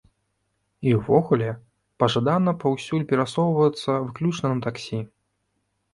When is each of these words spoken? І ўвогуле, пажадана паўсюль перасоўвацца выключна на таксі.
І 0.91 0.93
ўвогуле, 0.99 1.49
пажадана 2.03 2.51
паўсюль 2.63 3.07
перасоўвацца 3.11 3.91
выключна 4.07 4.47
на 4.55 4.59
таксі. 4.69 4.99